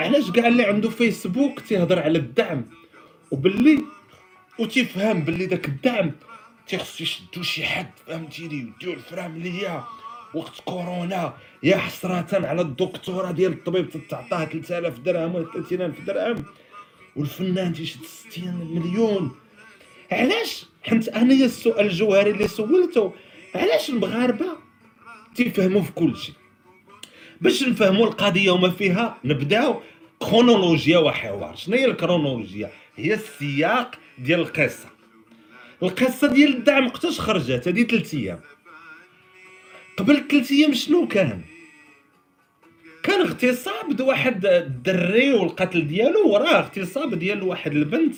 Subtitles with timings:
[0.00, 2.66] علاش كاع اللي عنده فيسبوك تيهضر على الدعم؟
[3.30, 3.84] وباللي
[4.58, 6.12] وتيفهم باللي داك الدعم
[6.66, 9.84] تيخص يشدو شي حد فهمتيني؟ يديو الفرام ليا.
[10.34, 16.44] وقت كورونا يا حسرة على الدكتورة ديال الطبيب تتعطاه 3000 درهم ولا 30000 درهم.
[17.16, 19.30] والفنان تيشد 60 مليون.
[20.12, 23.12] علاش؟ حنت أنا السؤال الجوهري اللي سولته
[23.54, 24.46] علاش المغاربة
[25.34, 26.34] تيفهموا في كل شيء؟
[27.40, 29.82] باش نفهموا القضية وما فيها نبداو
[30.22, 31.56] كرونولوجيا وحوار.
[31.56, 34.88] شنو هي الكرونولوجيا؟ هي السياق ديال القصة.
[35.82, 38.40] القصة ديال الدعم وقتاش خرجت؟ هذه ثلاث أيام.
[39.96, 41.40] قبل ثلاث أيام شنو كان؟
[43.02, 48.14] كان اغتصاب واحد الدري والقتل ديالو وراه اغتصاب ديال واحد البنت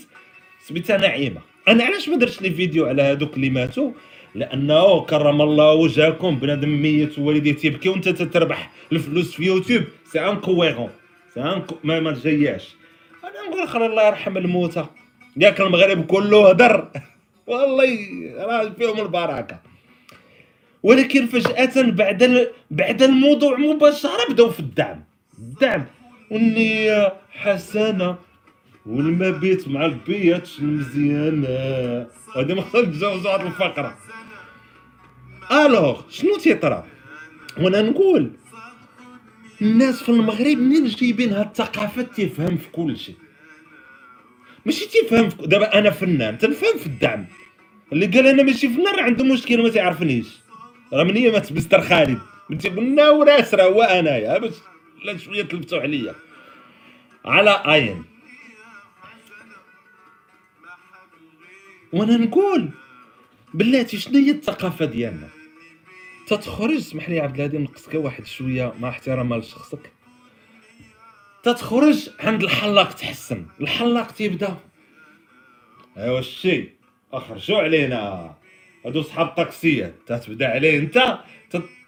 [0.66, 1.40] سميتها نعيمة.
[1.68, 3.92] أنا علاش ما درتش لي فيديو على هذوك اللي ماتوا؟
[4.34, 8.70] لأنه كرم الله وجهكم بنادم ميت ووالديه تيبكي وأنت تتربح.
[8.92, 10.90] الفلوس في يوتيوب c'est incohérent
[11.36, 12.74] ما ما جاياش
[13.24, 14.86] أنا نقول خلي الله يرحم الموتى.
[15.36, 16.88] ياك المغرب كله هدر.
[17.46, 17.98] والله
[18.36, 19.60] راه فيهم البركة.
[20.82, 25.04] ولكن فجأة بعد بعد الموضوع مباشرة بداو في الدعم.
[25.38, 25.84] الدعم.
[26.30, 28.16] والنية حسنة.
[28.86, 31.48] والمبيت مع البيت المزيانة
[32.36, 33.98] هذه ما تجاوزوا هذه الفقرة.
[35.52, 36.86] ألوغ شنو تيطرا
[37.60, 38.30] وأنا نقول
[39.62, 43.16] الناس في المغرب منين جايبين هاد الثقافة تيفهم في كل شيء؟
[44.66, 47.26] ماشي تيفهم في دابا أنا فنان تنفهم في الدعم.
[47.92, 50.26] اللي قال أنا ماشي فنان راه عنده مشكل ما تعرفنيش.
[50.92, 52.18] راه من هي مات مستر خالد.
[52.50, 54.54] من تيقولنا وراس راه هو انايا باش
[55.04, 56.14] لا شوية تلبسوا عليا.
[57.24, 58.04] على اين
[61.92, 62.70] وأنا نقول
[63.54, 65.28] بلاتي شنو هي الثقافة ديالنا؟
[66.32, 69.92] تتخرج اسمح لي عبد الهادي نقصك واحد شوية مع احترام لشخصك
[71.42, 74.56] تتخرج عند الحلاق تحسن الحلاق تيبدا.
[75.98, 76.68] أيوا الشي
[77.12, 78.34] أخرجوا علينا.
[78.86, 81.18] هادو صحاب الطاكسيات تتبدا عليه انت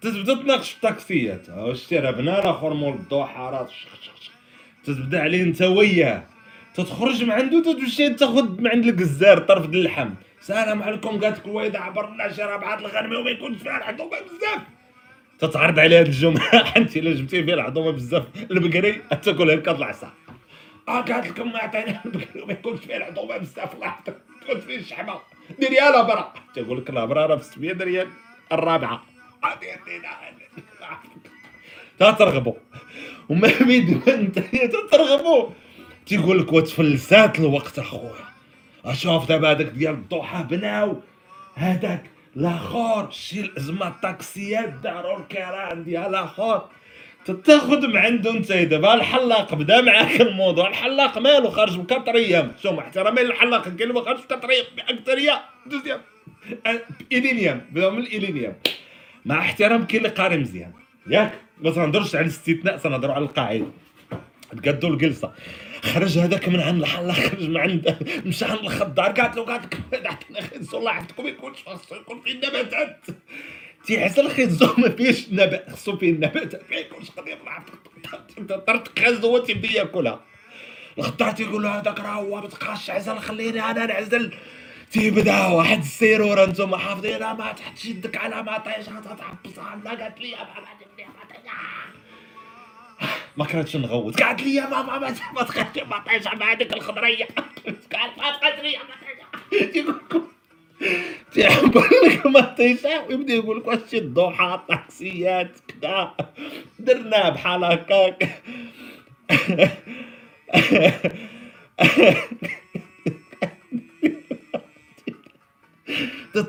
[0.01, 3.69] تتبدا تناقش في الطاكسيات شتي راه بنان اخر مول الضحى راه
[4.83, 6.27] تتبدا عليه انت وياه.
[6.73, 10.09] تتخرج من عنده تتمشي تاخذ من عند الجزار طرف اللحم.
[10.45, 14.61] السلام عليكم قالت الوالدة عبرنا شرا بعض الغنم وما يكونش فيها العظومه بزاف.
[15.39, 16.53] تتعرض عليها هاد الجمعة.
[16.77, 18.23] أنت الا جبتي فيها العظومه بزاف.
[18.51, 20.09] البقري تاكل هكا اللعصه
[20.87, 23.75] آه قالت لكم ما عطينا البقري وما يكونش فيها العظومه بزاف.
[23.75, 24.17] الله يحفظك.
[24.41, 25.19] تكون فيه الشحمة.
[25.59, 28.07] ديري يا برا تقول لك الأبرة راه ب 600 ريال
[28.51, 29.03] الرابعة.
[31.99, 32.53] تترغبوا.
[33.29, 35.49] وما بيدو انت تترغبوا.
[36.05, 38.34] تيقول لك وتفلسات الوقت أخويا.
[38.85, 41.01] أشوف دابا هذاك ديال الضحى بناو.
[41.55, 42.03] هذاك
[42.35, 46.67] لاخر شي الازمه الطاكسيات داروا الكيران ديال لاخر
[47.43, 51.51] تاخذ من عنده انت دابا الحلاق بدا معاك الموضوع الحلاق مالو
[52.07, 55.41] أيام شو مع احترامي للحلاق كاين اللي خارج بكتر أيام بأكتريا.
[55.65, 56.01] دوزيام.
[57.11, 58.55] ايلينيام بدا من الايلينيام
[59.25, 60.71] مع احترام كاين اللي قاري مزيان.
[61.07, 61.31] ياك
[61.61, 63.67] ما تنهضرش على الاستثناء تنهضروا على القاعدة.
[64.63, 65.31] تقدوا الجلسة.
[65.85, 69.11] خرج هذاك من عند الحلاق خرج من عند مشى عند الخضار.
[69.11, 73.05] قالت له قالت عطينا خيط الله يحفظكم يكونش خاصو يكون فيه نباتات
[73.85, 79.25] تيحس الخيط ما فيهش نبات خصو فيه النباتات ما يكونش قضية الله يحفظك طرت خاز
[79.25, 80.19] هو تيبدا ياكلها
[80.97, 84.33] الخضار تيقول له هذاك راه هو ما تبقاش خليني أنا نعزل.
[84.91, 90.35] تيبدا واحد السيرورة أنتم حافظين ما تحط يدك على ما طيش غتحبسها لا قالت لي
[93.37, 97.27] ما كانتش نغوت قالت لي يا ماما ما ما تخلي ما طيش مع هذيك الخضرية.
[97.93, 98.95] قالت ما تخلي لي ما
[101.33, 105.51] تيقول لك ما طيشه ويبدأ يقول لك واش الضحى الطاكسيات
[105.81, 106.15] كذا.
[106.79, 108.41] درنا بحال هكاك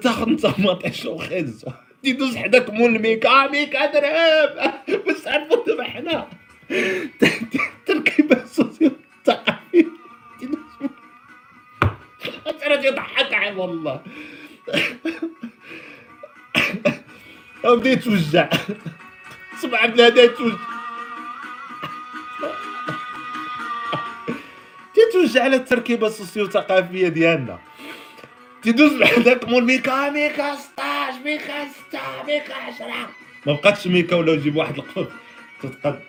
[0.02, 1.64] تاخذ انت مطيش وخز
[2.02, 4.72] تيدوز حداك مول ميكا ميكا درهم.
[5.08, 5.84] بس عرفوا دابا
[7.86, 9.86] تركيبة سوسيو الثقافي
[12.66, 14.02] أنا تضحك عيب والله.
[17.64, 18.50] بديت توجع.
[19.60, 20.56] سمع بلادي توجع.
[24.94, 27.58] تيتوجع على التركيبه السوسيو ثقافية ديالنا.
[28.62, 32.86] تيدوز بحداك مول ميكا ميكا 16 ميكا 6 ميكا 10
[33.46, 35.08] ما بقاتش ميكا ولا يجيب واحد القفط
[35.62, 36.00] تتقد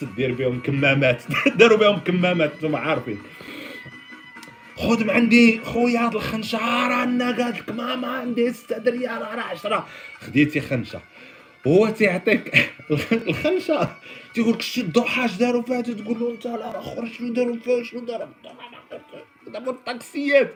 [0.00, 1.22] تدير بهم كمامات.
[1.58, 3.18] داروا بهم كمامات أنتم عارفين.
[4.76, 6.58] خذ من عندي خويا هاد الخنشة.
[6.58, 9.86] راه قالت لك ماما عندي 6 ريال راه 10
[10.20, 11.00] خديتي خنشة.
[11.66, 12.70] هو تيعطيك
[13.28, 13.88] الخنشة.
[14.34, 18.00] تيقول لك الضحى اش داروا فيها؟ تقول له انت لا اخر شنو داروا فيها؟ شنو
[18.00, 18.26] داروا
[19.46, 20.54] دابا الطاكسيات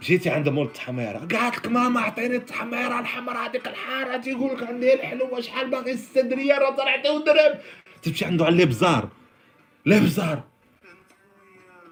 [0.00, 1.18] مشيتي عند مول التحميرة.
[1.18, 4.16] قالت لك ماما عطيني التحميرة الحمراء هذيك الحارة.
[4.16, 7.54] تيقول لك عندي الحلوة شحال باغي؟ 6 ريال راه طلعتي درهم
[8.02, 9.08] تمشي عنده على الإبزار.
[9.86, 10.42] الإبزار.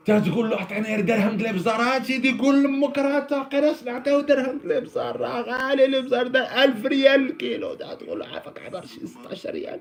[0.06, 5.84] تقول له عطيني درهم الابزار هاتي يقول لأمك راه تاقي نعطيو درهم الابزار راه غالي
[5.84, 6.64] الإبزار ده.
[6.64, 9.80] 1000 ريال الكيلو تقول له عافاك عبر شي 16 ريال.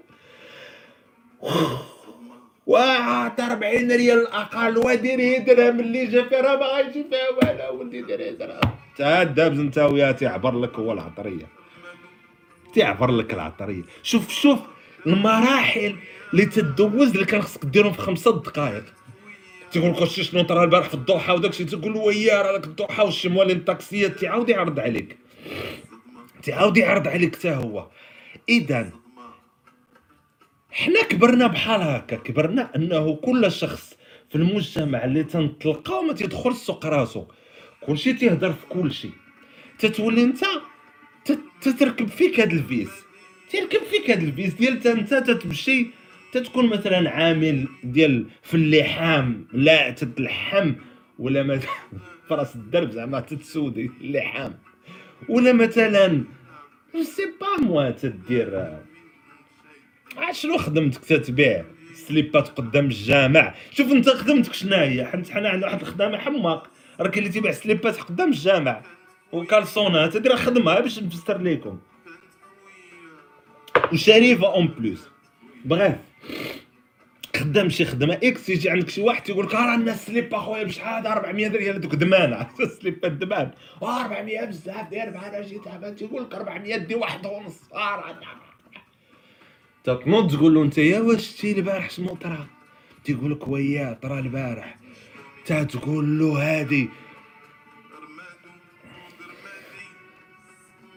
[2.68, 8.02] وعطى 40 ريال الاقل وديري درهم اللي جا فيها راه؟ ما غايجي فيها والو ولدي
[8.02, 8.72] ديري درهم.
[8.98, 11.48] تا دابز أنت وياه تيعبر لك هو العطرية.
[12.74, 13.84] تيعبر لك العطرية.
[14.04, 14.60] شوف شوف.
[15.08, 15.96] المراحل
[16.34, 18.84] اللي تدوز اللي كان خصك ديرهم في خمسة دقائق.
[19.72, 23.04] تيقول لك شنو طرا البارح في الضحى وداك الشيء تقول له ويا راه داك الضحى
[23.04, 25.18] والشموالين الطاكسيات تيعاود يعرض عليك.
[26.44, 27.88] تعاود يعرض عليك حتى هو.
[28.50, 28.92] إذا
[30.72, 33.94] حنا كبرنا بحال هكا كبرنا أنه كل شخص
[34.30, 37.26] في المجتمع اللي تنطلقاو ما تيدخل السوق راسو
[37.82, 39.10] كلشي تيهضر في كلشي.
[39.80, 40.46] تتولي أنت
[41.62, 43.03] تتركب فيك هاد ال vice.
[43.54, 45.88] تركب فيك هاد ال vice ديال انت تتمشي
[46.32, 50.74] تتكون مثلا عامل ديال في اللحام لا تتلحم
[51.20, 51.70] ولا مثلا
[52.30, 54.60] فرأس الدرب زعما تتسودي اللحام.
[55.30, 56.24] ولا مثلا
[57.04, 58.78] سي با موا تدير.
[60.32, 63.54] شنو خدمتك تتبيع؟ سليبات قدام الجامع.
[63.72, 66.68] شوف انت خدمتك شنو هي؟ حنا حنا عندنا واحد الخدامه حماق.
[67.00, 68.82] راه كاين اللي تيبيع سليبات قدام الجامع.
[69.32, 71.80] وكالسونات راه خدمة باش نفسر لكم
[73.94, 75.08] وشريفة اون بلوس
[75.66, 75.96] بغيف
[77.36, 78.14] خدام شي خدمة.
[78.14, 81.96] إكس يجي عندك شي واحد تيقول لك راه الناس سليب أخويا بشحال؟ 400 ريال دوك
[81.96, 82.46] دمان.
[82.81, 83.52] سليبات دمان
[83.84, 87.60] 400 بزاف داير بحال أجي تعبان تيقول لك 400 دي واحد ونص.
[89.84, 92.48] تنوض تقول له أنت يا واش شتي البارح شنو طرا؟
[93.04, 94.78] تيقول لك ويا طرا البارح.
[95.46, 96.90] تا تقول له هادي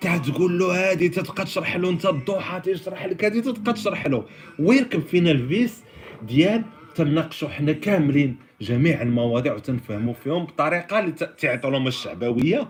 [0.07, 4.25] تقول له هادي تتبقى تشرح له انت الضحى تشرح لك هادي تبقى تشرح له.
[4.59, 5.83] ويركب فينا الفيس
[6.23, 6.65] ديال
[6.95, 12.69] تناقشوا حنا كاملين جميع المواضيع وتنفهموا فيهم بطريقة اللي تعطوا لهم الشعبوية.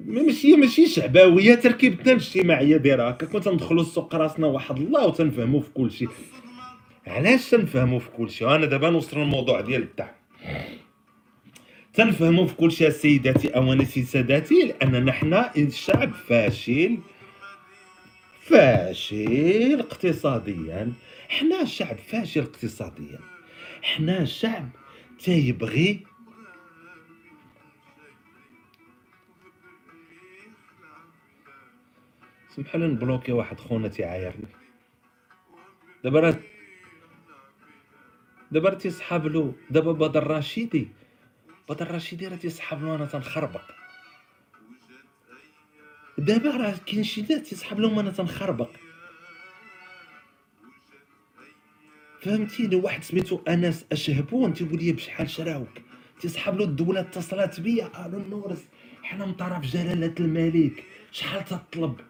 [0.00, 5.70] ماشي ماشي شعبوية تركيبتنا الاجتماعية دايره هكا كنت ندخلوا السوق راسنا واحد الله وتنفهموا في
[5.70, 6.08] كل شيء.
[7.06, 10.08] علاش تنفهموا في كل شيء؟ أنا دابا نوصل للموضوع ديال الدعم.
[11.96, 16.98] تنفهموا في كل شيء سيداتي اوانسي ساداتي لاننا حنا شعب فاشل.
[18.40, 20.92] فاشل اقتصاديا.
[21.28, 23.18] حنا شعب فاشل اقتصاديا.
[23.82, 24.68] حنا شعب
[25.18, 26.06] تيبغي
[32.48, 34.48] سمح لي نبلوكي واحد خونا تيعايرني.
[36.04, 36.38] دابا راه
[38.50, 40.88] دابا راه تيسحاب له دابا بدر الرشيدي
[41.68, 43.62] بدر الرشيدي راه تيسحاب له أنا تنخربق
[46.18, 48.70] دابا راه كاين شي ناس تيسحاب لهم أنا تنخربق
[52.20, 55.68] فهمتيني واحد سميتو أنس أشهبون تيقول لي بشحال شراوك؟
[56.20, 57.86] تيسحب له الدولة اتصلت بيا.
[57.86, 58.64] قالوا النورس
[59.02, 60.84] حنا من طرف جلالة الملك.
[61.12, 62.00] شحال تطلب؟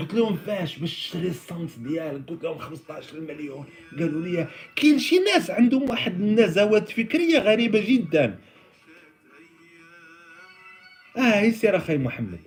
[0.00, 3.64] قلت لهم فاش باش تشري الصمت ديالك؟ قلت لهم 15 مليون
[3.98, 8.38] قالوا لي كاين شي ناس عندهم واحد النزوات فكرية غريبة جدا.
[11.16, 12.40] آه سير أخي محمد.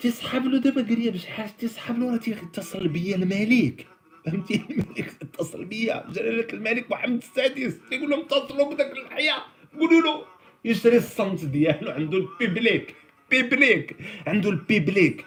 [0.00, 3.86] تسحب له دابا قال لي بشحال تسحب له؟ راه تيتصل بيا الملك.
[4.26, 6.04] فهمتي؟ الملك اتصل بيا.
[6.12, 7.74] جلالة الملك محمد السادس.
[7.92, 9.42] يقول لهم اتصلوا بداك الحياة.
[9.78, 10.24] قولوا له
[10.64, 11.90] يشري الصمت ديالو.
[11.90, 12.94] عنده ال public.
[13.30, 13.96] public.
[14.26, 15.24] عنده البيبليك.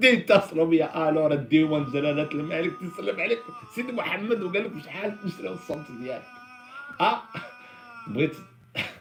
[0.00, 3.38] يتصلوا بيا ألو راه الديوان جلالة الملك تسلم عليك.
[3.74, 6.22] سيدي محمد وقال لك شحال نشري الصمت ديالك
[7.00, 7.22] آه
[8.06, 8.36] بغيت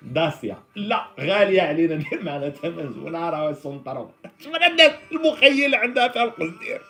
[0.02, 0.58] داسيا.
[0.76, 4.12] لا غالية علينا ندير معنا ثمن ولا راه سنطرو
[4.44, 6.82] شمن الناس المخيلة عندها فيها القصدير.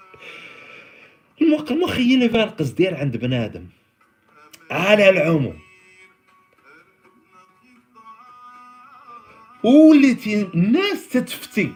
[1.42, 3.66] المخيلة فيها القصدير عند بنادم.
[4.72, 5.60] على العموم.
[9.64, 11.72] وليتي الناس تتفتي.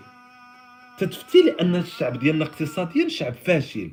[1.01, 3.91] تتفتي لأن الشعب ديالنا اقتصاديا شعب فاشل.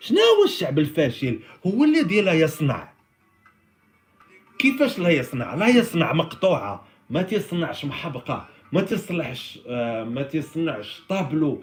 [0.00, 2.92] شنو هو الشعب الفاشل؟ هو الذي لا يصنع.
[4.58, 11.62] كيفاش لا يصنع؟ لا يصنع مقطوعة ما تيصنعش محبقة ما تصلحش آه ما تصنعش طابلو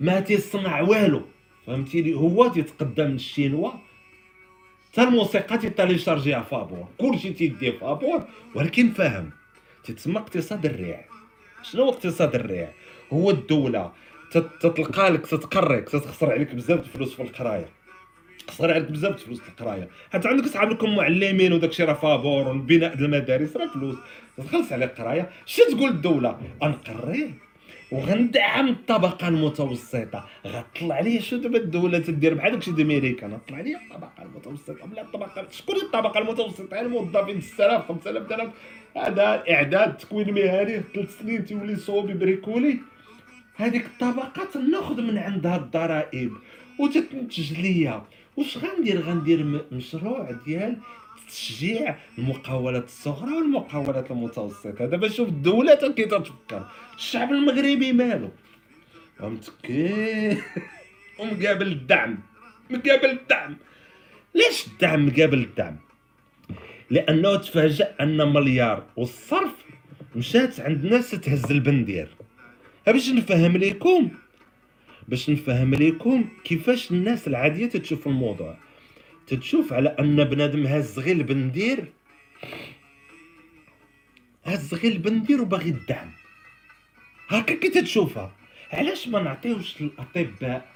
[0.00, 1.22] ما تصنع والو.
[1.66, 3.70] فهمتيني هو تيتقدم للشينوا
[4.92, 6.88] حتى الموسيقى تيتاليشارجيها فابور.
[6.98, 9.30] كلشي تيدي فابور ولكن فاهم
[9.84, 11.04] تتسمى اقتصاد الريع.
[11.62, 12.72] شنو اقتصاد الريع؟
[13.12, 14.01] هو الدولة.
[14.32, 17.68] تتلقى لك تتقريك تتخسر عليك بزاف الفلوس في القراية.
[18.46, 19.88] تخسر عليك بزاف الفلوس في القراية.
[20.12, 23.96] حتى عندك صحاب لكم معلمين وداك الشيء راه فابور وبناء المدارس راه فلوس.
[24.36, 25.30] تخلص عليك القراية.
[25.46, 27.34] شنو تقول الدولة؟ غنقري
[27.92, 30.26] وغندعم الطبقة المتوسطة.
[30.46, 34.86] غطلع لي شو دابا الدولة تدير بحال داكشي ديال أمريكا غطلع لي الطبقة المتوسطة.
[34.86, 38.52] بلا الطبقة شكون الطبقة المتوسطة؟ الموظفين 6000 5000 درهم
[38.96, 42.78] هذا الاعداد التكوين المهني ثلاث سنين تولي صوبي بريكولي
[43.62, 46.32] هذيك الطبقه تناخذ من عندها الضرائب
[46.78, 48.02] وتتنتج ليا
[48.36, 50.76] واش غندير؟ غندير مشروع ديال
[51.28, 54.86] تشجيع المقاولات الصغرى والمقاولات المتوسطة.
[54.86, 58.30] دابا شوف الدولة كي تفكر الشعب المغربي مالو.
[59.18, 59.70] فهمتك
[61.18, 62.18] ومقابل الدعم.
[62.70, 63.56] مقابل الدعم.
[64.34, 65.76] ليش الدعم مقابل الدعم؟
[66.90, 69.54] لأنه تفاجأ أن مليار والصرف
[70.16, 72.08] مشات عند ناس تهز البندير.
[72.86, 74.10] باش نفهم لكم
[75.08, 78.58] باش نفهم لكم كيفاش الناس العادية تتشوف الموضوع.
[79.26, 81.92] تتشوف على أن بنادم هاز غير البندير
[84.44, 86.10] هاز غير البندير وباغي الدعم.
[87.28, 88.32] هكا كي تتشوفها
[88.72, 90.66] علاش ما نعطيوش للاطباء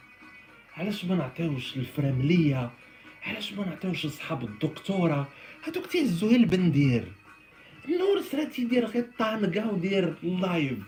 [0.76, 2.70] علاش ما نعطيوش الفراملية؟
[3.26, 5.28] علاش ما نعطيوش لصحاب الدكتورة؟
[5.64, 7.04] هادوك تيهزو غير البندير
[7.88, 10.78] النور راه تيدير غير طانقه ودير live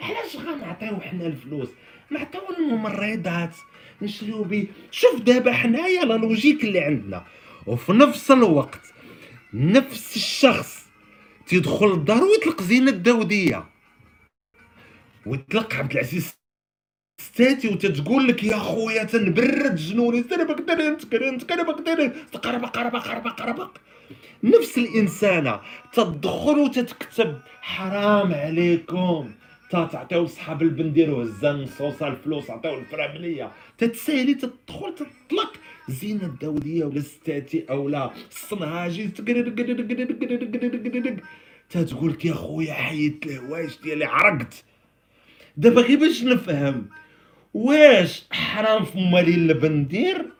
[0.00, 1.68] علاش غنعطيو حنا الفلوس؟
[2.10, 3.56] نعطيو الممرضات.
[4.02, 7.24] نشريو بيه شوف دابا حنايا la logique اللي عندنا.
[7.66, 8.80] وفي نفس الوقت
[9.54, 10.86] نفس الشخص
[11.46, 13.64] تيدخل للدار ويطلق زينة الداودية
[15.26, 16.34] ويطلق عبد العزيز
[17.20, 23.40] ستاتي وتتقول لك يا خويا تنبرد جنوني تربك درنت كرنت كربك درنت قربق قربق قربق
[23.40, 23.76] قربق.
[24.44, 25.60] نفس الإنسانة
[25.92, 29.34] تدخل وتتكتب حرام عليكم.
[29.82, 33.52] تعطيو صحاب البندير وهزان الصوصة الفلوس عطيو الفراملية.
[33.78, 35.52] تتسالي تدخل تطلق.
[35.88, 39.38] زينة الداودية ولا ستاتي أو لا الصنهاجي تتقول
[42.12, 44.64] لك يا خويا حيدت الهوايش ديالي عرقت؟
[45.56, 46.88] دابا غير باش نفهم
[47.54, 50.30] واش حرام في مالين البندير؟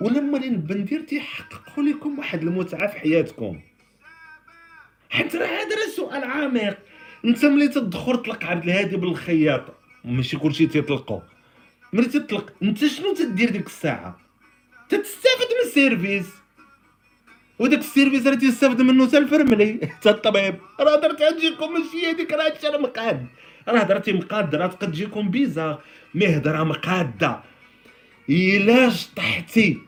[0.00, 3.60] ولا مالين البندير تيحققوا لكم واحد المتعة في حياتكم؟
[5.10, 6.78] حيت راه هذا سؤال عميق.
[7.24, 9.64] انت ملي تدخل تطلق عبد الهادي بالخياط
[10.04, 11.20] ماشي كلشي تيطلقوا
[11.92, 14.18] ملي تطلق انت شنو تدير ديك الساعة؟
[14.88, 16.26] تتستافد من السيرفيس.
[17.58, 20.54] وداك ال service راه تيستافد منه حتى الفرملي حتى الطبيب.
[20.80, 23.26] راه درت تجيكم ماشي هذيك راه هادشي راه مقاد.
[23.68, 25.78] راه هضرتي مقاد راه تقد تجيكم بيزا.
[26.14, 27.40] mais هضرة مقادة.
[28.30, 29.78] إلا طحتي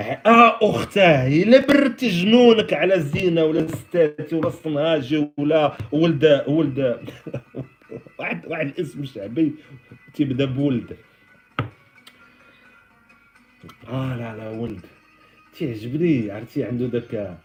[0.00, 7.10] أه اختاه إلا بردتي جنونك على الزينة ولا ستاتي ولا الصنهاجي ولا ولد ولد.
[8.18, 9.54] واحد واحد الاسم شعبي
[10.14, 10.96] تيبدا بولد.
[13.88, 14.86] آه لا لا ولد.
[15.54, 17.38] تيعجبني عرفتي عنده داك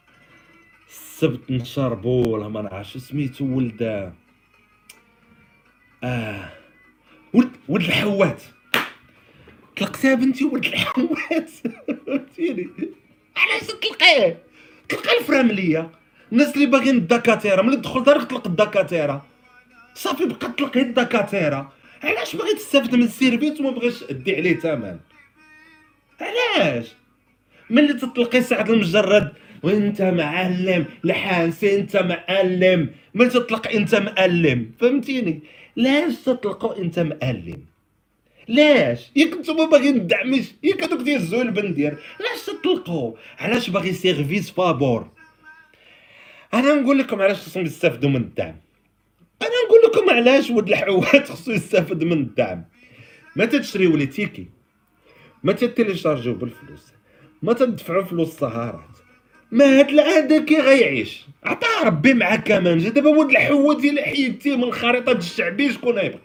[0.90, 4.14] السبت نشربو ولا ما نعرفش سميتو ولد.
[6.04, 6.50] آه
[7.34, 8.44] ولد ولد الحوات.
[9.80, 11.50] طلقتها بنتي ولد الحوات.
[12.08, 12.70] فهمتيني؟
[13.38, 14.38] علاش تطلقيه
[14.90, 15.90] تلقى الفرامليه
[16.32, 19.26] الناس اللي باغيين الدكاتره ملي تدخل دارك تطلق الدكاتره
[19.96, 24.98] صافي بقى تطلق غير الدكاتره علاش باغي تستافد من service وما بغيش تدي عليه ثمن
[26.22, 26.88] علاش؟
[27.70, 29.32] ملي تطلقي سعد لمجرد
[29.64, 32.90] وانت معلم الحانسي انت معلم.
[33.14, 35.44] ملي تطلق انت معلم فهمتيني؟
[35.76, 37.69] لاش تطلقوا انت معلم
[38.50, 45.08] لاش ياك نتوما باغيين الدعم ياك هذوك تيهزوا البندير علاش تطلقوا علاش باغي service فابور
[46.54, 48.56] أنا نقول لكم علاش خصهم يستافدوا من الدعم.
[49.42, 52.66] أنا نقول لكم علاش ولد الحوات خصو يستافد من الدعم.
[53.36, 54.48] ما تشريو لي تيكي.
[55.44, 56.94] ما تتيليشارجيو بالفلوس.
[57.42, 58.80] ما تدفعوا فلوس السهرات.
[59.52, 61.26] ما هاد العادة كي غيعيش.
[61.44, 66.20] عطاه ربي معاه كمان دابا ولد الحوات ديال حيدتيه من الخريطة الشعبيه شكون يبقى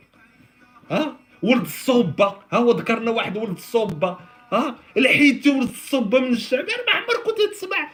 [0.90, 2.26] ها؟ ولد الصوبة.
[2.52, 4.18] ها هو ذكرنا واحد ولد الصوبة.
[4.52, 7.90] ها؟ الحيدتي ولد الصوبة من الشعبي أنا ما عمرك كنت تسمع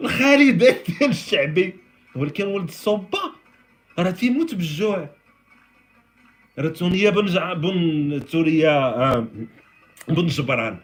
[0.00, 1.76] الخالدات ديال الشعبي.
[2.16, 3.18] ولكن ولد الصوبة
[3.98, 5.10] راه تيموت بالجوع.
[6.58, 9.26] راه تونيا بن بن توريا آه
[10.08, 10.78] بن جبران.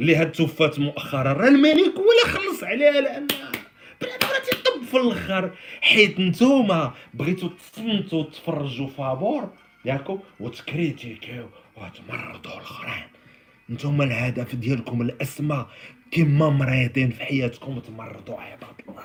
[0.00, 1.32] اللي هاد توفات مؤخرا.
[1.32, 3.26] راه الملك ولا خلص عليها لأن
[4.02, 5.50] بنادم راه تيطب في الأخر.
[5.80, 9.50] حيت نتوما بغيتو تصنتو تفرجوا فابور.
[9.86, 13.08] ياكو؟ وتكريتيكيو وتمرضوا الآخرين.
[13.70, 15.66] نتوما الهدف ديالكم الأسمى.
[16.10, 19.04] كيما مريضين في حياتكم تمرضوا عباد الله.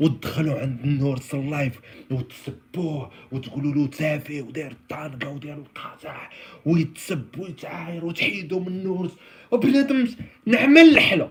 [0.00, 3.10] وتدخلوا عند النورس ال live وتسبوه.
[3.32, 6.30] وتقولوا له تافه وداير الطانقة وداير القاطع
[6.66, 9.10] ويتسب ويتعاير وتحيدوا من النورس
[9.50, 10.08] وبنادم
[10.46, 11.28] نعمان الحلو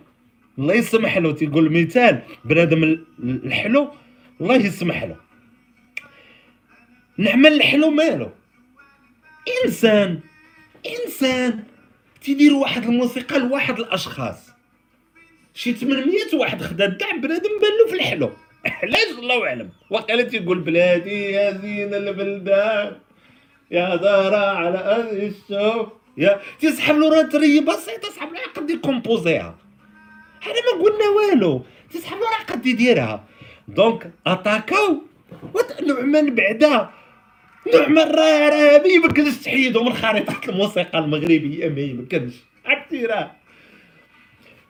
[0.58, 2.22] الله يسمح له تيقول مثال.
[2.46, 2.84] بنادم
[3.24, 3.92] الحلو
[4.42, 5.16] الله يسمح له.
[7.18, 8.30] نعمان الحلو مالو
[9.66, 10.20] إنسان
[10.86, 11.64] إنسان.
[12.22, 14.52] تيدير واحد الموسيقى لواحد الأشخاص.
[15.54, 18.32] شي 800 واحد خدا الدعم بنادم بان في الحلو.
[18.66, 19.70] علاش؟ الله أعلم.
[19.90, 22.96] وقيلا تيقول بلادي يا زين البلدان
[23.72, 29.56] يا دار على أهل الشوف يا تيسحب له راه تري بسيطة سحب له قد يكومبوزيها.
[30.42, 31.66] حنا ما قلنا والو.
[31.94, 33.24] تسحب له راه قد يديرها.
[33.68, 35.02] دونك أتاكاو
[35.88, 36.90] نعمان بعدا.
[37.68, 42.34] نعمان راه راه ما يمكنش تحيدو من خريطه الموسيقى المغربيه ما يمكنش.
[42.66, 43.32] عرفتي راه؟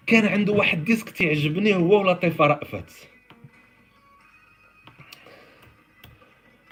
[0.08, 3.08] كان عنده واحد disque تيعجبني هو ولطيفة رأفت.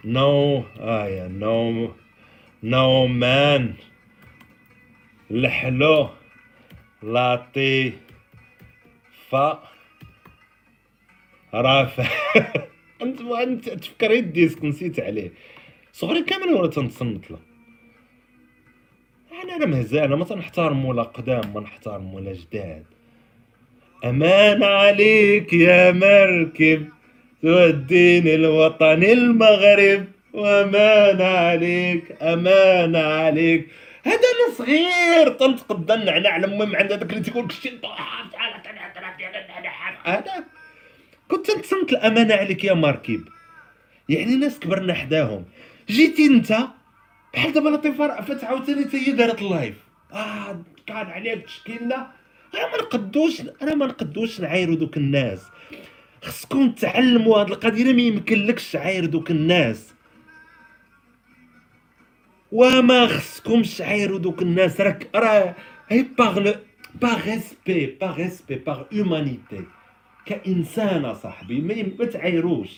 [0.06, 1.92] نو آه نو
[2.64, 3.74] نعمان.
[5.32, 6.10] الحلو
[7.04, 8.00] لطيفة.
[11.54, 12.08] رافع.
[13.02, 15.32] انت انت تفكري الديسك نسيت عليه.
[15.94, 17.40] صغري كامل ولا تنتصنت له؟
[19.44, 22.86] أنا أنا مهزانه ما تنحترموا لا قدام ما نحترموا لا جداد.
[24.06, 26.90] أمان عليك يا مركب
[27.42, 30.06] توديني الوطن المغرب.
[30.34, 33.70] وأمان عليك أمان عليك.
[34.04, 37.74] هذا أنا صغير تنتقد النعناع المهم عند هذاك اللي تيقول لك
[40.04, 40.44] هذا؟
[41.28, 43.24] كنت نتصنت الأمانة عليك يا مركب.
[44.10, 45.46] يعني ناس كبرنا حداهم.
[45.90, 46.58] جيتي انت
[47.34, 49.76] بحال دابا لطيفه رأفت عاوتاني حتى هي دارت ال live
[50.14, 52.12] آه كان عليك تشكيلنا
[52.56, 55.42] أنا ما نقدوش أنا ما نقدوش نعايرو دوك الناس.
[56.24, 59.94] خصكم تعلموا هاد القضية ما يمكنلكش تعاير دوك الناس.
[62.52, 64.82] وما خصكمش تعايروا دوك الناس.
[64.82, 65.56] راك راه
[65.90, 66.54] هي باغ
[66.96, 69.64] باغ ريسبي باغ ريسبي باغ هومانيتي
[70.26, 71.62] كإنسان صاحبي
[72.00, 72.70] ما تعايروش.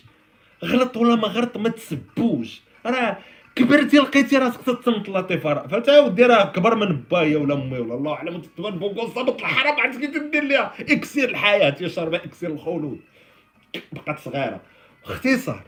[0.65, 2.62] غلط ولا ما غلط ما تسبوش.
[2.86, 3.17] راه
[3.56, 5.67] كبرتي لقيتي راسك تتصنت لطيفة راه.
[5.67, 9.80] فتا ودي راه كبر من بايا ولا امي ولا الله أعلم تتبان فوق صابط الحرام
[9.80, 10.74] عرفت كي تدير ليها.
[10.80, 13.00] إكسير الحياة يا شربة إكسير الخلود.
[13.91, 14.62] بقات صغيرة.
[15.06, 15.63] اختصار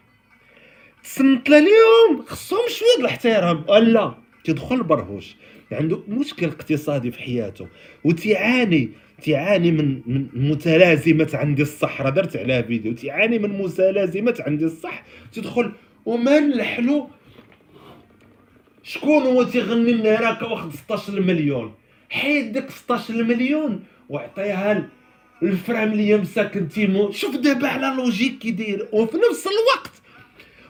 [1.04, 2.26] تصنت اليوم.
[2.28, 3.66] خصهم شوية الاحترام.
[3.70, 5.36] لا تدخل برهوش.
[5.72, 7.68] عنده مشكل اقتصادي في حياته.
[8.04, 8.92] وتعاني
[9.26, 12.94] تعاني من من متلازمة عندي الصح راه درت عليها فيديو.
[12.94, 15.04] تعاني من متلازمة عندي الصح.
[15.34, 15.72] تدخل
[16.06, 17.10] نعمان الحلو
[18.84, 21.74] شكون هو تيغني لنا راك واخد 16 مليون
[22.10, 24.90] حيد ديك 16 مليون وعطيها
[25.44, 27.12] الفرام اللي مساكن تيمو.
[27.12, 28.88] شوف دابا على logique كي داير.
[28.92, 29.92] وفي نفس الوقت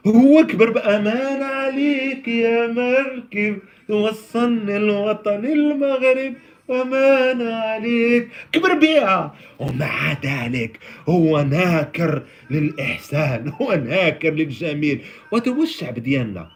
[0.08, 3.60] هو كبر بأمان عليك يا مركب.
[3.88, 6.34] توصلني الوطن المغرب.
[6.70, 8.30] أمان عليك.
[8.52, 9.36] كبر بيها.
[9.60, 15.02] ومع ذلك هو ناكر للإحسان هو ناكر للجميل.
[15.34, 16.52] هو الشعب ديالنا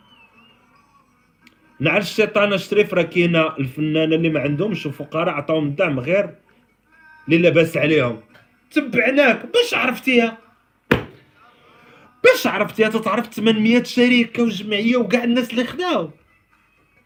[1.80, 6.36] نعرف الشيطان الشريف راه كاينة الفنانة اللي ما عندهمش وفقراء عطاهم الدعم غير
[7.28, 8.20] اللي لاباس عليهم.
[8.72, 9.46] تبعناك.
[9.54, 10.38] باش عرفتيها؟
[12.24, 16.12] باش عرفتيها؟ تتعرف 800 شركة وجمعية وكاع الناس اللي خداو.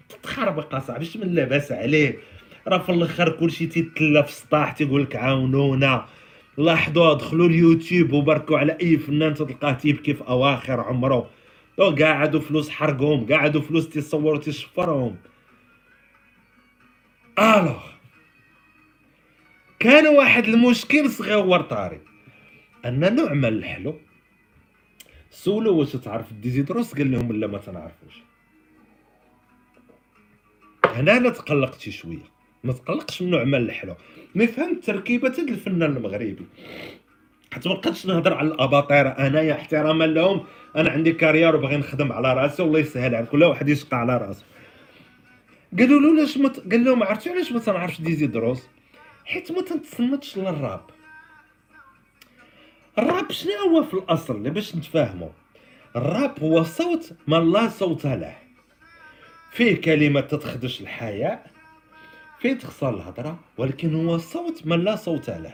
[0.10, 2.18] تتخربق اصاحبي من لاباس عليه؟
[2.68, 6.06] راه في الآخر كلشي تيتلا في السطاح تيقول لك عاونونا.
[6.58, 11.30] لاحظوا دخلوا اليوتيوب وبركوا على أي فنان تلقاه تيبكي في أواخر عمره.
[11.78, 15.18] قاعدوا فلوس حرقهم قاعدوا فلوس تيصوروا تيشفرهم.
[17.40, 17.84] alors.
[19.80, 22.02] كان واحد المشكل صغير طاري.
[22.86, 24.00] أن نعمان الحلو
[25.30, 28.22] سولو واش تعرف ديزي دروس قال لهم لا ما تنعرفوش.
[30.86, 32.41] هنا أنا تقلقت شوية.
[32.64, 33.96] ما تقلقش من نعمان الحلو.
[34.36, 36.46] mais فهمت تركيبة الفنان المغربي.
[37.54, 39.10] حتى ما بقيتش نهضر على الأباطرة.
[39.10, 40.46] انايا احتراما لهم.
[40.76, 44.44] أنا عندي carrière وباغي نخدم على راسي والله يسهل على كل واحد يشقى على راسه
[45.80, 46.72] قالوا له علاش مت...
[46.72, 48.68] قال لهم عرفتي علاش ما تنعرفش ديزيدروس
[49.26, 50.82] حيت ما تنتصنتش للراب.
[53.00, 55.30] الراب شنو هو في الأصل باش نتفاهموا
[55.96, 58.38] الراب هو صوت من لا صوت له.
[59.52, 61.51] فيه كلمة تتخدش الحياء
[62.42, 65.54] فيه تخسر الهضرة ولكن هو صوت من لا صوت له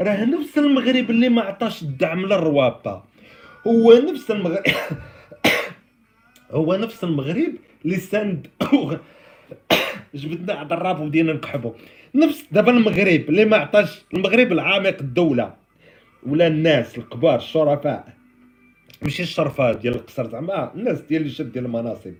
[0.00, 3.02] راه نفس المغرب اللي ما عطاش الدعم للروابة
[3.66, 4.62] هو نفس المغرب
[6.50, 7.52] هو نفس المغرب
[7.84, 8.46] اللي سند
[10.14, 11.72] جبدنا على الراب وبدينا نكحبوا
[12.14, 15.54] نفس دابا المغرب اللي ما عطاش المغرب العميق الدولة.
[16.26, 18.14] ولا الناس الكبار الشرفاء.
[19.02, 22.14] ماشي الشرفاء ديال القصر زعما الناس ديال اللي شاد ديال المناصب.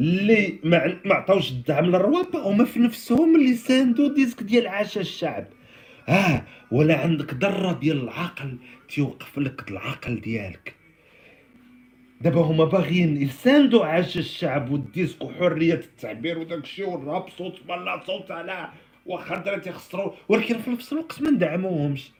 [0.00, 0.58] اللي
[1.04, 5.46] ما عطاوش الدعم للروابط هما في نفسهم اللي ساندو ديسك ديال عاشا الشعب.
[6.08, 8.58] آه ولا عندك ذره ديال العقل
[8.88, 10.74] تيوقف لك العقل ديالك.
[12.20, 18.30] دابا هما باغيين يساندوا عاش الشعب والديسك وحرية التعبير وداك الشيء والراب صوت بلا صوت
[18.30, 18.68] على
[19.06, 22.10] واخا الدراري تيخسروا ولكن في نفس الوقت ما ندعموهمش.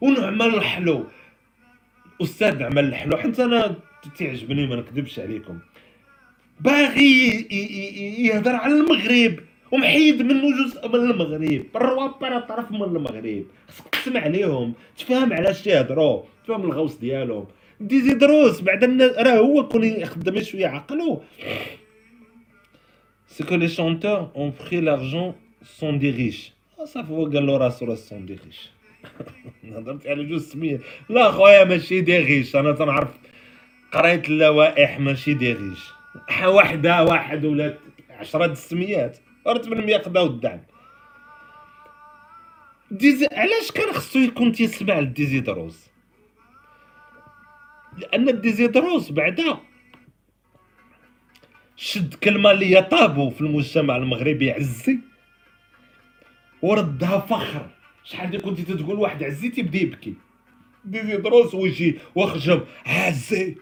[0.00, 1.06] ونعمل الحلو.
[2.22, 3.16] أستاذ نعمل الحلو.
[3.16, 3.76] حيت أنا
[4.16, 5.58] تيعجبني ما نكذبش عليكم.
[6.60, 7.46] باغي
[8.18, 9.38] يهضر على المغرب
[9.72, 11.64] ومحيد منه جزء من المغرب.
[11.76, 13.44] الروابر طرف من المغرب.
[13.68, 17.46] خصك تسمع ليهم تفهم علاش تيهضروا تفهم الغوص ديالهم.
[17.80, 21.22] ديزيدروس بعد الناس راه هو كون يخدم شوية عقلو.
[23.28, 26.52] سي كو لي شونتور اون بري لارجون سون دي ريش
[26.84, 28.70] صافي هو قال له راسو راه سون دي ريش
[29.64, 33.08] هضرت على جوج سميه لا خويا ماشي دي ريش أنا تنعرف
[33.92, 35.82] قريت اللوائح ماشي دي ريش
[36.44, 37.78] واحدة واحد ولا
[38.10, 39.18] عشرة السميات.
[39.46, 40.60] راه 800 خداو الدعم.
[42.90, 45.90] ديزي علاش كان خصو يكون تيسمع لديزيدروس
[47.98, 49.58] لأن الديزيدروس بعدا
[51.76, 54.98] شد كلمة اللي طابو في المجتمع المغربي عزي.
[56.62, 57.70] وردها فخر.
[58.04, 60.14] شحال دي كنتي تقول واحد عزي تيبدا يبكي.
[60.84, 63.56] ديزيدروس ويجي وخجم عزي.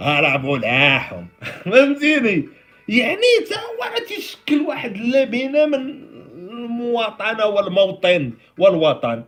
[0.00, 1.26] لعبوا لاحهم
[1.64, 2.48] فهمتيني؟
[2.88, 6.06] يعني تا هو تيشكل واحد اللبنة من
[6.50, 9.24] المواطنة والموطن والوطن.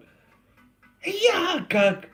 [1.02, 2.09] هي هكاك.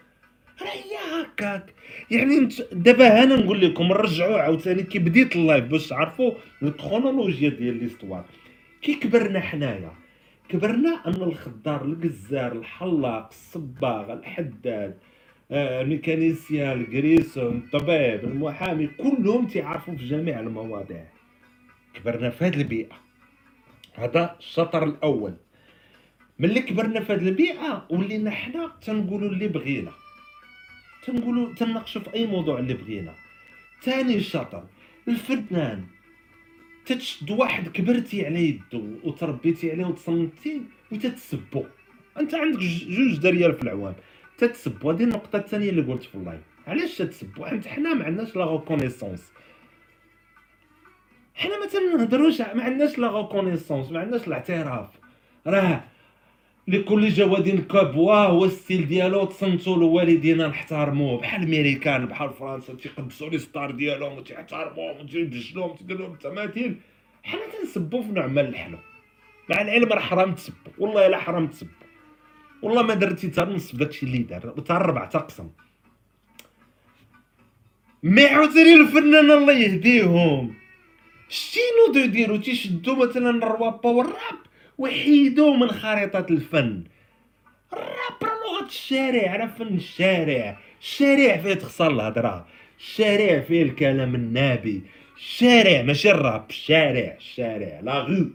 [0.63, 1.75] راه هي هكاك.
[2.11, 6.33] يعني دابا أنا نقول لكم رجعوا عاوتاني كي بديت ال live باش تعرفوا
[6.63, 8.25] ال chronologie ديال l'histoire.
[8.83, 9.93] كي كبرنا حنايا
[10.49, 14.99] كبرنا أن الخضار القزار الحلاق الصباغ الحداد
[15.51, 21.05] ال mécanicien ال garçon الطبيب المحامي كلهم تيعرفوا في جميع المواضيع.
[21.95, 23.01] كبرنا في هذه البيئة.
[23.95, 25.35] هذا الشطر الأول.
[26.39, 29.93] ملي كبرنا في هذه البيئة ولينا حنا تنقولوا اللي بغينا.
[31.07, 33.15] تنقولوا تناقشوا في أي موضوع اللي بغينا.
[33.83, 34.65] ثاني شطر
[35.09, 35.85] الفنان
[36.87, 41.65] تتشد واحد كبرتي على يدو وتربيتي عليه وتصنتي وتتسبو.
[42.21, 43.95] أنت عندك جوج دريال في العوام
[44.39, 46.41] تتسبو هذه النقطة الثانية اللي قلت في اللايف.
[46.67, 49.33] علاش تتسبو حيت حنا ما عندناش لا ريكونيسونس
[51.35, 54.89] حنا ما تنهضروش ما عندناش la reconnaissance ما عندناش الاعتراف.
[55.47, 55.85] راه
[56.69, 61.21] لكل جواد كبوة هو ال style ديالو تصنتو لوالدينا نحترموه.
[61.21, 66.81] بحال الميريكان بحال فرنسا تيقدسوا les stars ديالهم وتيحترموهم وتيبجلوهم تيدير لهم تماثيل
[67.23, 68.79] حنا تنسبوا في نعمان الحلو
[69.51, 71.69] مع العلم راه حرام تسب والله إلا حرام تسب
[72.65, 74.55] والله ما درتي حتى نص داكشي اللي دار.
[74.57, 75.49] حتى الربع تقسم
[78.03, 80.55] mais عاوتاني الفنان الله يهديهم.
[81.29, 84.41] شتينو دو يديرو؟ تيشدو مثلا الروابا والراب
[84.79, 86.85] وحيدوه من خريطة الفن.
[87.73, 90.59] الراب راه لغة الشارع راه فن الشارع.
[90.81, 92.47] الشارع فيه تخسر الهضرة.
[92.79, 94.83] الشارع فيه الكلام النابي.
[95.17, 98.27] الشارع ماشي الراب الشارع الشارع لا غو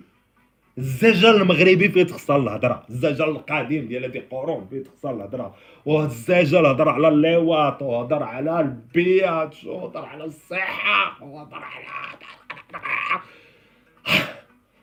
[0.80, 2.84] الزجل المغربي فيه تخسر الهضرة.
[2.90, 5.56] الزجل القديم ديال هذه القرون فيه تخسر الهضرة.
[5.86, 11.86] والزجل هضر على اللواط وهضر على البيات وهضر على الصحة وهضر على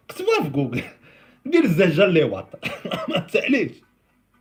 [0.09, 0.83] كتبها في جوجل.
[1.47, 2.47] دير الزجل اللواط
[3.09, 3.73] ما تسأليش.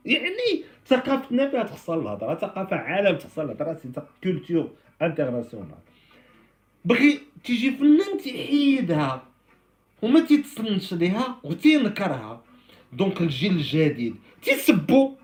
[0.05, 3.79] يعني ثقافتنا فيها تخسر الهضرة ثقافة عالم تخسر الهضرة
[4.23, 4.69] culture
[5.01, 5.77] internationale
[6.85, 9.23] بغي تيجي فنان تيحيدها
[10.01, 12.41] وما تيتصنش ليها وتينكرها.
[12.93, 15.15] donc الجيل الجديد تيسبو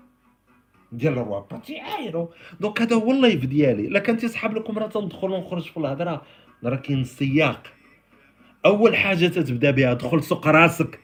[0.92, 2.28] ديال الرواب تيعايروا
[2.60, 3.88] donc هذا هو ال live ديالي.
[3.88, 6.22] إلا كان تيسحب لكم راه تندخل ونخرج في الهضرة
[6.64, 7.66] راه كاين السياق
[8.66, 11.00] أول حاجة تتبدأ بها دخل سوق راسك.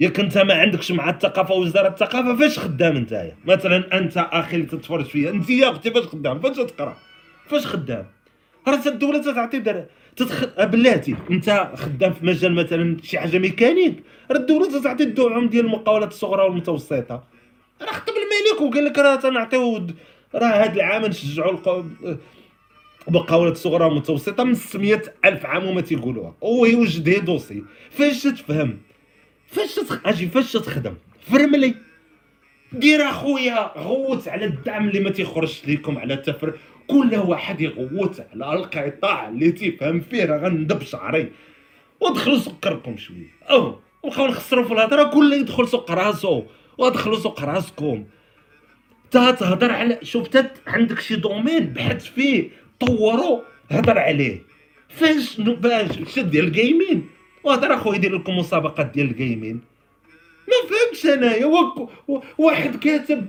[0.00, 4.66] ياك أنت ما عندكش مع الثقافة وزاره الثقافة فاش خدام نتايا مثلا أنت أخي اللي
[4.66, 6.96] تتفرج فيا أنت يا أختي فاش خدام؟ فاش تقرأ؟
[7.46, 8.06] فاش خدام؟
[8.68, 9.58] راه الدولة تتعطي
[10.16, 10.64] تتخ...
[10.64, 16.08] بلاتي انت خدام في مجال مثلا شي حاجة ميكانيك راه الدولة تتعطي الدعم ديال المقاولات
[16.12, 17.24] الصغرى والمتوسطة.
[17.82, 19.86] راه خطب الملك وقال لك راه تنعطيو
[20.34, 21.82] راه هاد العام نشجعوا.
[23.08, 26.34] المقاولات الصغرى والمتوسطة من 600 ألف عام وما تيقولوها.
[26.44, 27.64] هو يوجد دوسي.
[27.90, 28.78] فاش تفهم؟
[29.46, 30.00] فاش تخ...
[30.06, 31.74] أجي فاش تخدم؟ فرملي
[32.72, 38.52] دير أخويا غوت على الدعم اللي ما تيخرجش ليكم على التفر كل واحد يغوت على
[38.52, 41.32] القطاع اللي تيفهم فيه راه غندب شعري.
[42.00, 43.34] ودخلوا سكركم شوية.
[43.50, 46.42] أو وبقاو نخسروا في الهضرة كل يدخل سوق راسو.
[46.78, 48.04] ودخلوا سوق راسكم.
[49.10, 52.48] تا تهضر على شوف تا عندك شي دومين بحث فيه
[52.80, 54.42] طورو هضر عليه.
[54.88, 57.08] فاش باش شد ديال الجيمين
[57.44, 59.60] وهضر أخويا يدير لكم مسابقات ديال الجيمين
[60.48, 61.72] ما فهمتش أنايا
[62.38, 63.26] واحد كاتب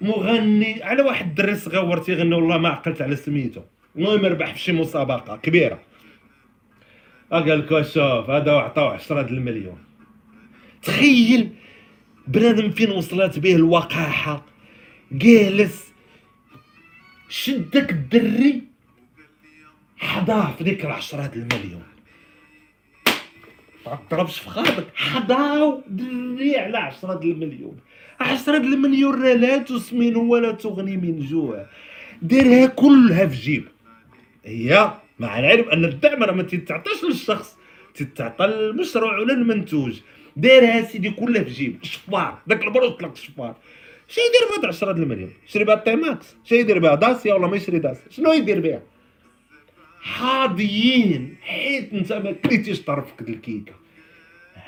[0.00, 3.62] مغني على واحد الدري صغير تيغني والله ما عقلت على سميتو.
[3.96, 5.80] المهم ربح في شي مسابقة كبيرة.
[7.32, 9.78] قال لك شوف هذا عطاو 10 المليون.
[10.82, 11.50] تخيل
[12.26, 14.46] بنادم فين وصلت به الوقاحة.
[15.12, 15.92] جالس
[17.28, 18.62] شد داك الدري
[19.96, 21.82] حضاه في ديك العشرة المليون.
[23.86, 27.76] ما تضربش في خاطرك حضاو دري على عشرة المليون.
[28.20, 31.66] عشرة المليون لا تسمن ولا تغني من جوع.
[32.22, 33.64] ديرها كلها في جيب.
[34.44, 37.56] هي مع العلم أن الدعم راه ما تتعطاش للشخص
[37.94, 40.00] تتعطى للمشروع ولا المنتوج
[40.36, 41.84] دايرها سيدي كلها في جيب.
[41.84, 42.38] شفار.
[42.46, 43.56] داك البروط طلق شفار.
[44.08, 47.78] شنو يدير بهاد 10 المليون؟ يشري بها تيماكس شنو يدير بها؟ داسيا ولا ما يشري
[47.78, 48.82] داسيا؟ شنو يدير بها؟
[50.00, 51.36] حاضيين.
[51.42, 53.72] حيت انت ما كليتيش طرفك الكيكة.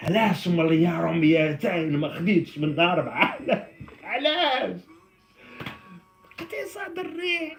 [0.02, 3.38] علاش مليار وميتين ما خديتش من دار اربعه
[4.04, 4.80] علاش؟
[6.38, 7.56] قتي صاد الريح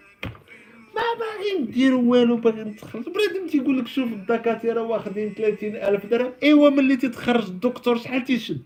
[0.94, 3.02] ما باغي نديرو والو باغي نتخرج.
[3.02, 6.32] بنادم تيقول لك شوف الدكاترة واخدين 30 ألف درهم.
[6.42, 8.62] إيوا ملي تتخرج الدكتور شحال تيشد؟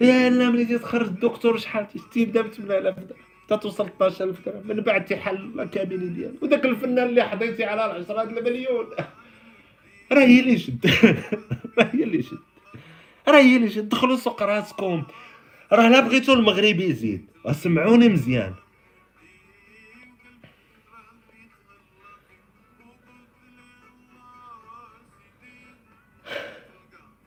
[0.00, 3.60] يا لا ملي تتخرج الدكتور شحال تيبدا ب 8000 درهم.
[3.60, 4.66] توصل 12000 درهم.
[4.66, 6.34] من بعد تيحل الكابيني ديالو.
[6.42, 8.86] وداك الفنان اللي حضيتي على 10 المليون.
[10.12, 10.86] راه هي اللي شد
[11.78, 12.38] راه هي اللي شد
[13.28, 15.02] راه هي اللي شد دخلوا سوق راسكم.
[15.72, 17.26] راه لا بغيتو المغرب يزيد.
[17.46, 18.54] اسمعوني مزيان.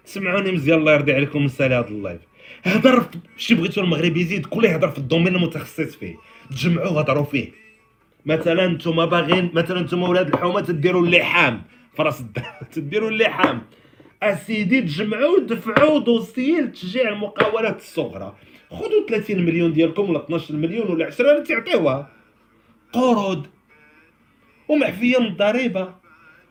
[0.05, 0.79] سمعوني مزيان.
[0.79, 1.43] الله يرضي عليكم.
[1.43, 2.21] نسالي هذا ال live.
[2.63, 3.05] هضر
[3.37, 6.15] شي بغيتو المغرب يزيد كل يهضر في ال domaine المتخصص فيه.
[6.49, 7.51] تجمعوا هضروا فيه.
[8.25, 11.63] مثلا نتوما باغيين مثلا نتوما ولاد الحومة تديروا اللحام.
[11.97, 12.23] في راس
[12.73, 13.61] تديروا اللحام.
[14.23, 18.35] أسيدي تجمعوا دفعوا دوسيي لتشجيع المقاولات الصغرى.
[18.69, 22.09] خذوا 30 مليون ديالكم ولا 12 مليون ولا 10 تعطيوها.
[22.93, 23.47] قروض
[24.67, 25.93] ومعفيه من الضريبه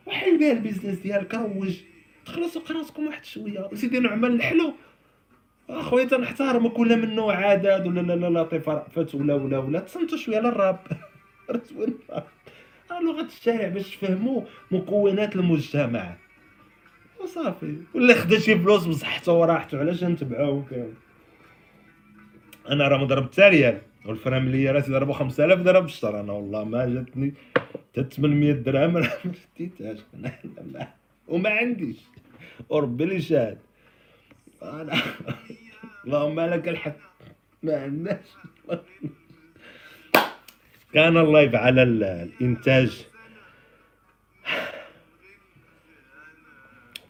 [0.07, 1.77] وحل بها البيزنس ديالك روج
[2.27, 3.69] تخلصوا راسكم واحد شوية.
[3.73, 4.73] وسيدي نعمل الحلو.
[5.71, 9.81] أخويا تنحترمك ولا منه عدد؟ ولا لا لا لطيفة رأفت ولا ولا ولا.
[9.81, 10.79] تصنتوا شوية للراب.
[13.01, 16.17] لغة الشارع باش تفهموا مكونات المجتمع.
[17.21, 17.77] وصافي.
[17.95, 20.65] ولا خدا شي فلوس بصحته وراحته علاش نتبعوه
[22.71, 23.31] أنا راه مضرب
[24.07, 28.93] والفرامليه راسي ضربوا 5000 درهم في الشهر أنا والله ما جاتني حتى 800 درهم.
[28.93, 29.09] ما
[29.57, 29.99] شديتهاش
[31.29, 31.97] وما عنديش.
[32.69, 33.59] وربي اللي شاهد
[36.05, 36.95] اللهم لك الحمد.
[37.63, 38.27] ما عندناش.
[40.95, 43.07] كان الله يفعل الإنتاج.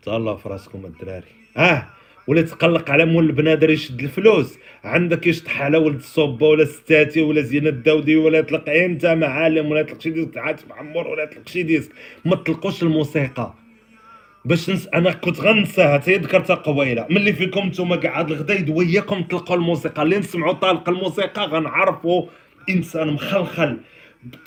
[0.03, 1.27] تهلاو في راسكم الدراري.
[1.57, 1.87] آه
[2.27, 4.59] ولا تقلق على مول البنادر يشد الفلوس.
[4.85, 9.81] عندك يشطح على ولد الصوبه ولا ستاتي ولا زينة الداودي ولا يطلق أنت معالم ولا
[9.81, 11.93] يطلق شي ديسك عاطف عمر ولا يطلق شي ديسك.
[12.25, 13.55] ما تطلقوش الموسيقى.
[14.45, 14.89] باش نس...
[14.95, 17.07] أنا كنت غنساها حتى ذكرتها قبيلة.
[17.11, 20.03] ملي فيكم نتوما قاعد الغدا يدوياكم تلقوا الموسيقى.
[20.03, 22.27] اللي نسمعوا طالق الموسيقى غنعرفوا
[22.71, 23.81] إنسان مخلخل.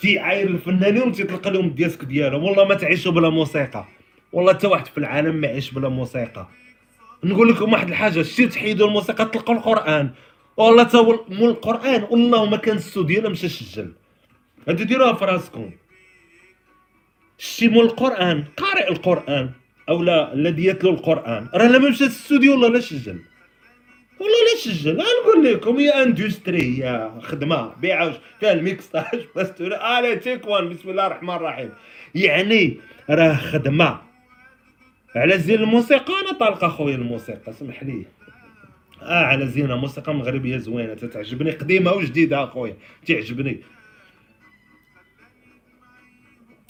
[0.02, 2.44] تيعاير الفنانين وتيطلق لهم ال disque ديالهم.
[2.44, 3.86] والله ما تعيشوا بلا موسيقى.
[4.34, 6.48] والله حتى واحد في العالم ما يعيش بلا موسيقى.
[7.24, 10.10] نقول لكم واحد الحاجة شتي تحيدوا الموسيقى تلقوا القرآن.
[10.58, 13.94] والله تا مول القرآن والله ما كان السو ديالها مشى سجل.
[14.68, 15.72] هادي ديروها في راسكم
[17.38, 19.52] شتي مول القرآن قارئ القرآن.
[19.90, 21.50] أو لا الذي يتلو القرآن.
[21.54, 23.20] راه لما مشى للاستوديو والله لا سجل.
[24.20, 30.70] والله لا سجل؟ نقول لكم هي اندستري هي خدمة بيع فيها الميكستاج بس الي تيكوان
[30.70, 31.70] بسم الله الرحمن الرحيم.
[32.16, 32.80] يعني
[33.10, 34.02] راه خدمة.
[35.16, 38.06] على زين الموسيقى أنا طالق أخويا الموسيقى اسمح لي.
[39.02, 42.76] آه على زينه موسيقى مغربية زوينة تتعجبني قديمة وجديدة أخويا
[43.08, 43.62] تعجبني.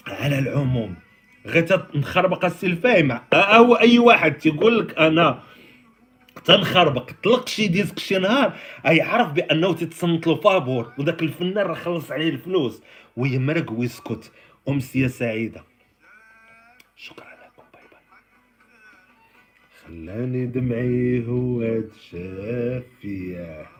[0.07, 0.95] على العموم
[1.45, 5.39] غير تنخربق السي فاهم هو أي واحد تيقول لك أنا
[6.45, 8.53] تنخربق طلق شي disque شي نهار
[8.85, 12.81] يعرف بأنه تتصنت له فابور وذاك الفنان راه خلص عليه الفلوس
[13.17, 14.31] ويمرق ويسكت
[14.69, 15.63] امسيه سعيدة.
[16.95, 18.01] شكرا لكم bye bye.
[19.83, 23.78] خلاني دمعي هو تشافيه